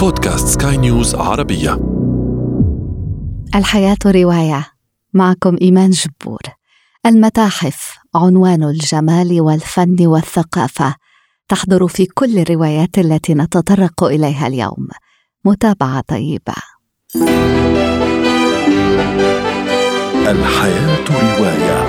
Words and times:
بودكاست 0.00 0.62
سكاي 0.62 0.76
نيوز 0.76 1.14
عربية. 1.14 1.80
الحياة 3.54 3.96
رواية. 4.06 4.66
معكم 5.14 5.56
إيمان 5.62 5.90
جبور. 5.90 6.40
المتاحف 7.06 7.98
عنوان 8.14 8.64
الجمال 8.64 9.40
والفن 9.40 10.06
والثقافة 10.06 10.94
تحضر 11.48 11.88
في 11.88 12.06
كل 12.06 12.38
الروايات 12.38 12.98
التي 12.98 13.34
نتطرق 13.34 14.04
إليها 14.04 14.46
اليوم. 14.46 14.88
متابعة 15.44 16.00
طيبة. 16.08 16.54
الحياة 20.30 21.04
رواية. 21.10 21.80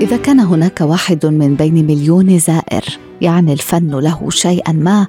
إذا 0.00 0.16
كان 0.16 0.40
هناك 0.40 0.80
واحد 0.80 1.26
من 1.26 1.54
بين 1.54 1.86
مليون 1.86 2.38
زائر 2.38 3.11
يعني 3.22 3.52
الفن 3.52 3.90
له 3.90 4.30
شيئا 4.30 4.72
ما 4.72 5.06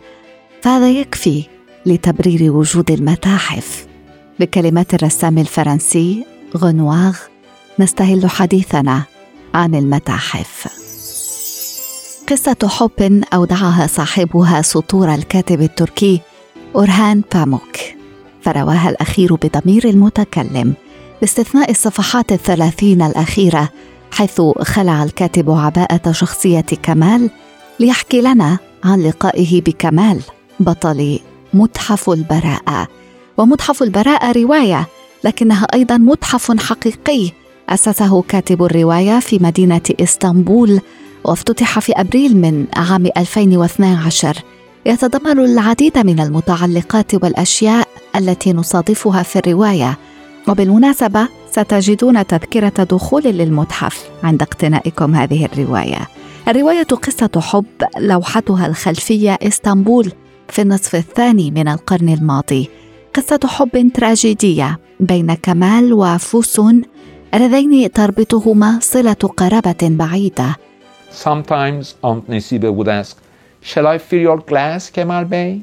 فهذا 0.61 0.91
يكفي 0.91 1.43
لتبرير 1.85 2.51
وجود 2.51 2.91
المتاحف. 2.91 3.87
بكلمات 4.39 4.93
الرسام 4.93 5.37
الفرنسي 5.37 6.25
غنواغ 6.57 7.17
نستهل 7.79 8.29
حديثنا 8.29 9.03
عن 9.53 9.75
المتاحف. 9.75 10.67
قصة 12.29 12.69
حب 12.69 13.23
أودعها 13.33 13.87
صاحبها 13.87 14.61
سطور 14.61 15.13
الكاتب 15.13 15.61
التركي 15.61 16.21
أورهان 16.75 17.23
باموك. 17.33 17.77
فرواها 18.41 18.89
الأخير 18.89 19.35
بضمير 19.35 19.89
المتكلم. 19.89 20.73
باستثناء 21.21 21.71
الصفحات 21.71 22.31
الثلاثين 22.31 23.01
الأخيرة 23.01 23.69
حيث 24.11 24.41
خلع 24.61 25.03
الكاتب 25.03 25.51
عباءة 25.51 26.11
شخصية 26.11 26.65
كمال 26.83 27.29
ليحكي 27.79 28.21
لنا 28.21 28.57
عن 28.83 29.03
لقائه 29.03 29.61
بكمال 29.61 30.21
بطل 30.59 31.19
متحف 31.53 32.09
البراءة. 32.09 32.87
ومتحف 33.37 33.83
البراءة 33.83 34.31
رواية 34.31 34.87
لكنها 35.23 35.67
أيضا 35.73 35.97
متحف 35.97 36.61
حقيقي. 36.61 37.31
أسسه 37.69 38.21
كاتب 38.21 38.63
الرواية 38.63 39.19
في 39.19 39.39
مدينة 39.41 39.81
إسطنبول 40.01 40.81
وافتتح 41.23 41.79
في 41.79 41.91
أبريل 41.91 42.37
من 42.37 42.65
عام 42.75 43.05
2012 43.17 44.37
يتضمن 44.85 45.39
العديد 45.39 45.97
من 45.97 46.19
المتعلقات 46.19 47.15
والأشياء 47.23 47.87
التي 48.15 48.53
نصادفها 48.53 49.23
في 49.23 49.39
الرواية. 49.39 49.97
وبالمناسبة 50.47 51.27
ستجدون 51.51 52.27
تذكرة 52.27 52.83
دخول 52.83 53.23
للمتحف 53.23 54.03
عند 54.23 54.41
اقتنائكم 54.41 55.15
هذه 55.15 55.45
الرواية. 55.45 56.07
الرواية 56.47 56.83
قصة 56.83 57.41
حب 57.41 57.65
لوحتها 57.97 58.67
الخلفية 58.67 59.37
اسطنبول 59.41 60.11
في 60.49 60.61
النصف 60.61 60.95
الثاني 60.95 61.51
من 61.51 61.67
القرن 61.67 62.09
الماضي. 62.09 62.69
قصة 63.13 63.39
حب 63.45 63.91
تراجيدية 63.93 64.79
بين 64.99 65.33
كمال 65.33 65.93
وفوسون 65.93 66.81
اللذين 67.33 67.91
تربطهما 67.91 68.79
صلة 68.81 69.13
قرابة 69.13 69.77
بعيدة. 69.81 70.55
Sometimes 71.11 71.95
Aunt 72.03 72.29
Nesibe 72.29 72.73
would 72.73 72.89
ask, 72.89 73.17
Shall 73.61 73.87
I 73.87 73.97
fill 73.97 74.19
your 74.19 74.39
glass, 74.39 74.89
Kemal 74.89 75.25
Bey? 75.25 75.61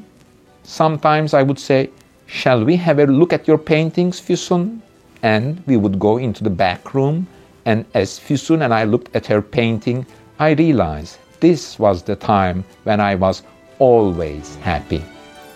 Sometimes 0.63 1.33
I 1.33 1.43
would 1.43 1.59
say, 1.59 1.89
Shall 2.25 2.65
we 2.65 2.77
have 2.77 2.97
a 2.97 3.05
look 3.05 3.33
at 3.33 3.47
your 3.47 3.59
paintings, 3.59 4.19
Füsun? 4.19 4.79
And 5.21 5.61
we 5.67 5.77
would 5.77 5.99
go 5.99 6.17
into 6.17 6.43
the 6.43 6.49
back 6.49 6.95
room, 6.95 7.27
and 7.65 7.85
as 7.93 8.19
Füsun 8.19 8.63
and 8.65 8.73
I 8.73 8.85
looked 8.85 9.15
at 9.15 9.27
her 9.27 9.41
painting, 9.41 10.05
I 10.39 10.55
realized 10.55 11.15
this 11.39 11.79
was 11.79 12.03
the 12.03 12.15
time 12.15 12.63
when 12.83 12.99
I 12.99 13.15
was 13.15 13.41
always 13.79 14.57
happy. 14.65 15.01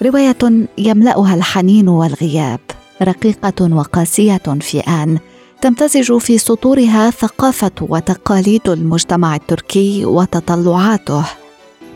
رواية 0.02 0.68
يملأها 0.78 1.36
الحنين 1.36 1.90
والغياب، 1.90 2.60
رقيقة 3.02 3.76
وقاسية 3.76 4.42
في 4.62 4.80
آن، 4.80 5.20
تمتزج 5.62 6.18
في 6.18 6.38
سطورها 6.38 7.10
ثقافة 7.10 7.72
وتقاليد 7.82 8.70
المجتمع 8.70 9.36
التركي 9.36 10.06
وتطلعاته. 10.06 11.26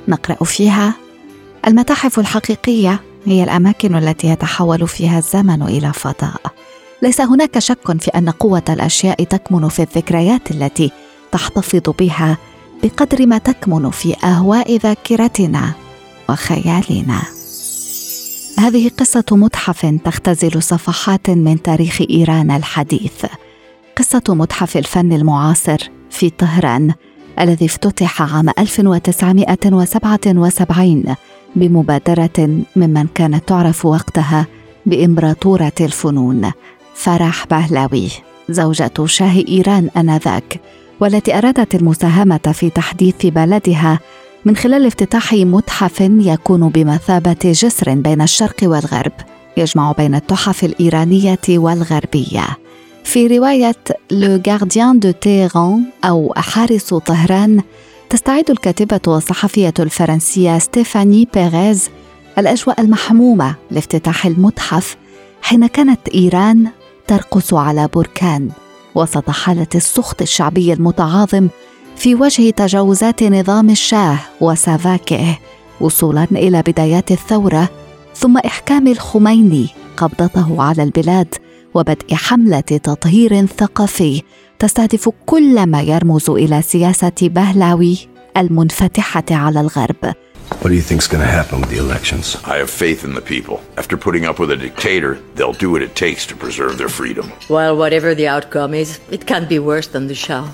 نقرأ 0.08 0.44
فيها 0.44 0.94
المتاحف 1.68 2.20
الحقيقية 2.20 3.00
هي 3.26 3.44
الأماكن 3.44 3.96
التي 3.96 4.28
يتحول 4.28 4.88
فيها 4.88 5.18
الزمن 5.18 5.62
إلى 5.62 5.94
فضاء 5.94 6.42
ليس 7.02 7.22
هناك 7.22 7.60
شك 7.60 8.02
في 8.02 8.12
أن 8.12 8.30
قوة 8.30 8.64
الأشياء 8.70 9.24
تكمن 9.24 9.70
في 9.70 9.82
الذكريات 9.82 10.52
التي 10.52 10.92
تحتفظ 11.32 11.94
بها 12.00 12.38
بقدر 12.84 13.26
ما 13.26 13.38
تكمن 13.38 13.90
في 13.90 14.16
أهواء 14.24 14.78
ذاكرتنا 14.78 15.72
وخيالنا. 16.30 17.22
هذه 18.60 18.92
قصة 18.98 19.24
متحف 19.32 19.86
تختزل 20.06 20.64
صفحات 20.64 21.30
من 21.30 21.62
تاريخ 21.62 22.02
إيران 22.10 22.52
الحديث. 22.52 23.26
قصة 23.98 24.24
متحف 24.30 24.78
الفن 24.78 25.14
المعاصر 25.14 25.78
في 26.10 26.30
طهران 26.30 26.94
الذي 27.40 27.66
افتتح 27.66 28.22
عام 28.22 28.50
1977 28.60 31.16
بمبادرة 31.56 32.64
ممن 32.76 33.08
كانت 33.16 33.48
تعرف 33.48 33.86
وقتها 33.86 34.48
بإمبراطورة 34.86 35.74
الفنون 35.82 36.52
فرح 36.96 37.48
بهلاوي 37.48 38.10
زوجة 38.50 39.06
شاه 39.06 39.44
إيران 39.48 39.90
آنذاك. 39.98 40.60
والتي 41.02 41.38
أرادت 41.38 41.76
المساهمة 41.76 42.54
في 42.54 42.70
تحديث 42.70 43.26
بلدها 43.26 44.00
من 44.46 44.56
خلال 44.56 44.86
افتتاح 44.86 45.34
متحف 45.34 46.02
يكون 46.02 46.70
بمثابة 46.70 47.38
جسر 47.44 47.96
بين 47.96 48.22
الشرق 48.22 48.56
والغرب 48.64 49.12
يجمع 49.58 49.92
بين 49.92 50.16
التحف 50.16 50.64
الإيرانية 50.64 51.40
والغربية. 51.50 52.48
في 53.04 53.28
رواية 53.28 53.76
Le 54.12 54.42
Gardien 54.48 55.00
de 55.00 55.12
Téhéran 55.12 55.84
أو 56.04 56.34
حارس 56.38 56.94
طهران 56.94 57.62
تستعيد 58.10 58.50
الكاتبة 58.50 59.00
والصحفية 59.08 59.74
الفرنسية 59.80 60.58
ستيفاني 60.58 61.28
بيريز 61.34 61.90
الأجواء 62.38 62.82
المحمومة 62.82 63.56
لافتتاح 63.72 64.26
المتحف 64.26 64.98
حين 65.42 65.68
كانت 65.68 66.10
إيران 66.16 66.68
ترقص 67.08 67.54
على 67.54 67.90
بركان. 67.94 68.50
وسط 68.96 69.30
حالة 69.30 69.68
السخط 69.76 70.22
الشعبي 70.22 70.74
المتعاظم 70.74 71.48
في 71.96 72.16
وجه 72.16 72.50
تجاوزات 72.50 73.24
نظام 73.24 73.70
الشاه 73.70 74.20
وسافاكه 74.42 75.38
وصولا 75.82 76.28
إلى 76.32 76.62
بدايات 76.62 77.12
الثورة 77.12 77.70
ثم 78.16 78.38
إحكام 78.38 78.88
الخميني 78.88 79.68
قبضته 79.98 80.64
على 80.64 80.84
البلاد 80.84 81.36
وبدء 81.74 82.14
حملة 82.16 82.60
تطهير 82.60 83.46
ثقافي 83.46 84.22
تستهدف 84.60 85.10
كل 85.26 85.66
ما 85.66 85.82
يرمز 85.82 86.30
إلى 86.30 86.62
سياسة 86.62 87.12
بهلاوي 87.22 87.98
المنفتحة 88.38 89.24
على 89.32 89.62
الغرب. 89.62 90.14
What 90.62 90.70
do 90.70 90.76
you 90.76 90.82
think's 90.82 91.08
going 91.08 91.24
to 91.24 91.34
happen 91.40 91.62
with 91.62 91.70
the 91.70 91.78
elections? 91.78 92.26
I 92.54 92.58
have 92.58 92.70
faith 92.70 93.04
in 93.08 93.14
the 93.14 93.22
people. 93.22 93.58
After 93.78 93.96
putting 93.98 94.26
up 94.26 94.40
with 94.40 94.52
a 94.52 94.58
dictator, 94.58 95.12
they'll 95.36 95.60
do 95.66 95.70
what 95.72 95.82
it 95.82 95.96
takes 95.96 96.26
to 96.30 96.36
preserve 96.36 96.78
their 96.78 96.90
freedom. 96.90 97.26
Well, 97.50 97.78
whatever 97.78 98.14
the 98.14 98.28
outcome 98.28 98.74
is, 98.74 99.00
it 99.10 99.26
can't 99.26 99.48
be 99.48 99.60
worse 99.60 99.88
than 99.88 100.08
the 100.08 100.16
Shah. 100.16 100.46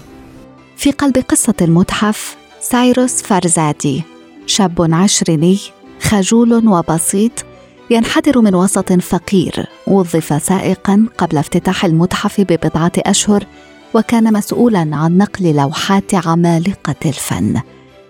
في 0.78 0.92
قلب 0.92 1.18
قصة 1.18 1.54
المتحف 1.62 2.36
سايروس 2.60 3.22
فرزادي 3.22 4.04
شاب 4.46 4.94
عشريني 4.94 5.60
خجول 6.02 6.68
وبسيط 6.68 7.32
ينحدر 7.90 8.42
من 8.42 8.56
وسط 8.56 8.94
فقير 8.94 9.66
وظف 9.88 10.44
سائقا 10.44 11.06
قبل 11.18 11.38
افتتاح 11.38 11.86
المتحف 11.86 12.42
ببضعة 12.42 12.92
أشهر 12.98 13.46
وكان 13.94 14.34
مسؤولا 14.34 14.90
عن 14.94 15.18
نقل 15.18 15.56
لوحات 15.56 16.16
عمالقه 16.16 16.96
الفن 17.06 17.62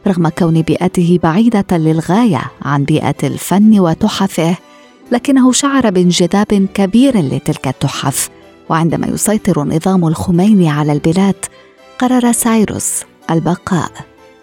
رغم 0.07 0.29
كون 0.29 0.61
بيئته 0.61 1.19
بعيدة 1.23 1.77
للغاية 1.77 2.41
عن 2.61 2.83
بيئة 2.83 3.15
الفن 3.23 3.79
وتحفه 3.79 4.55
لكنه 5.11 5.51
شعر 5.51 5.89
بانجذاب 5.89 6.67
كبير 6.73 7.17
لتلك 7.17 7.67
التحف. 7.67 8.29
وعندما 8.69 9.07
يسيطر 9.07 9.63
نظام 9.63 10.07
الخميني 10.07 10.69
على 10.69 10.91
البلاد 10.91 11.35
قرر 11.99 12.31
سايروس 12.31 13.03
البقاء 13.31 13.91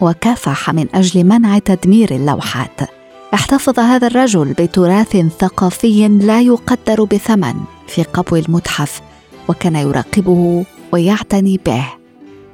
وكافح 0.01 0.71
من 0.71 0.87
أجل 0.95 1.25
منع 1.25 1.59
تدمير 1.59 2.11
اللوحات. 2.15 2.81
احتفظ 3.35 3.81
هذا 3.81 4.07
الرجل 4.07 4.53
بتراث 4.53 5.17
ثقافي 5.17 6.09
لا 6.09 6.41
يقدر 6.41 7.05
بثمن 7.05 7.55
في 7.87 8.03
قبو 8.03 8.37
المتحف 8.37 9.01
وكان 9.49 9.77
يراقبه 9.77 10.65
ويعتني 10.93 11.61
به 11.67 11.85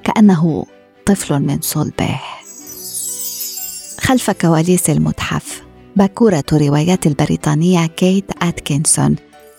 كأنه 0.04 0.66
طفل 1.06 1.40
من 1.40 1.58
صلبه. 1.60 2.20
خلف 4.00 4.30
كواليس 4.30 4.90
المتحف. 4.90 5.62
باكورة 5.96 6.44
روايات 6.52 7.06
البريطانية 7.06 7.86
كيت 7.86 8.24
أتكنسون. 8.42 9.16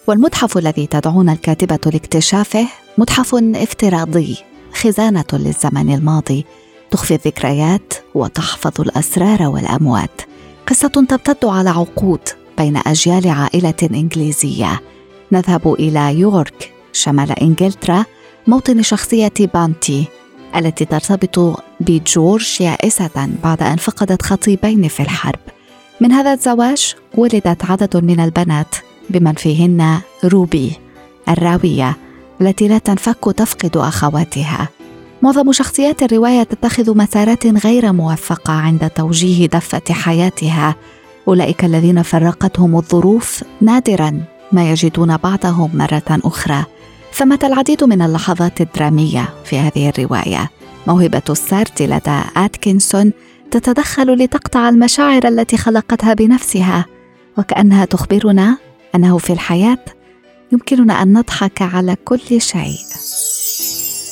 والمتحف 0.07 0.57
الذي 0.57 0.88
تدعون 0.88 1.30
الكاتبة 1.30 1.80
لاكتشافه 1.91 2.68
متحف 2.97 3.36
افتراضي 3.36 4.38
خزانة 4.74 5.25
للزمن 5.33 5.94
الماضي. 5.94 6.45
تخفي 6.91 7.13
الذكريات 7.13 7.94
وتحفظ 8.15 8.81
الأسرار 8.81 9.41
والأموات. 9.41 10.21
قصة 10.68 10.88
تمتد 10.88 11.45
على 11.45 11.69
عقود 11.69 12.21
بين 12.57 12.77
أجيال 12.77 13.27
عائلة 13.27 13.89
إنجليزية. 13.94 14.81
نذهب 15.31 15.74
إلى 15.74 16.19
يورك 16.19 16.74
شمال 16.94 17.31
إنجلترا 17.31 18.06
موطن 18.47 18.81
شخصية 18.81 19.33
بانتي. 19.53 20.06
التي 20.56 20.86
ترتبط 20.86 21.63
بجورج 21.80 22.62
يائسة 22.62 23.30
بعد 23.44 23.63
أن 23.63 23.75
فقدت 23.75 24.22
خطيبين 24.22 24.88
في 24.88 25.00
الحرب. 25.00 25.40
من 26.01 26.12
هذا 26.12 26.34
الزواج 26.34 26.96
ولدت 27.16 27.66
عدد 27.72 27.98
من 27.98 28.19
البنات 28.19 28.75
بمن 29.10 29.34
فيهن 29.34 30.00
روبي 30.24 30.72
الراوية 31.30 31.98
التي 32.42 32.68
لا 32.68 32.78
تنفك 32.78 33.34
تفقد 33.36 33.78
أخواتها. 33.78 34.69
معظم 35.22 35.51
شخصيات 35.51 36.04
الرواية 36.04 36.44
تتخذ 36.44 36.98
مسارات 36.98 37.48
غير 37.48 37.94
موفقة 37.94 38.54
عند 38.54 38.90
توجيه 38.90 39.46
دفة 39.46 39.94
حياتها. 39.94 40.75
أولئك 41.28 41.66
الذين 41.66 42.01
فرقتهم 42.01 42.75
الظروف 42.75 43.44
نادرا 43.62 44.22
ما 44.51 44.72
يجدون 44.72 45.18
بعضهم 45.18 45.69
مرة 45.74 46.04
أخرى. 46.10 46.66
ثمة 47.19 47.39
العديد 47.44 47.83
من 47.83 48.01
اللحظات 48.01 48.62
الدرامية 48.62 49.30
في 49.45 49.60
هذه 49.60 49.89
الرواية. 49.89 50.50
موهبة 50.88 51.21
السرد 51.30 51.81
لدى 51.81 52.21
آتكنسون 52.38 53.12
تتدخل 53.51 54.13
لتقطع 54.13 54.69
المشاعر 54.69 55.27
التي 55.27 55.57
خلقتها 55.57 56.13
بنفسها 56.13 56.86
وكأنها 57.38 57.86
تخبرنا 57.86 58.57
أنه 58.95 59.18
في 59.18 59.33
الحياة 59.33 59.86
يمكننا 60.51 61.01
أن 61.01 61.13
نضحك 61.13 61.62
على 61.62 61.95
كل 62.06 62.42
شيء. 62.42 62.80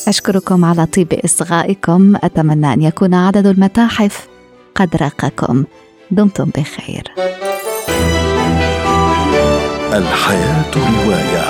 أشكركم 0.07 0.65
على 0.65 0.85
طيب 0.85 1.13
إصغائكم. 1.13 2.15
أتمنى 2.23 2.73
أن 2.73 2.81
يكون 2.81 3.13
عدد 3.13 3.47
المتاحف 3.47 4.27
قد 4.75 4.95
راقكم 4.95 5.63
دمتم 6.11 6.49
بخير. 6.55 7.11
الحياة 9.93 10.71
رواية. 10.75 11.47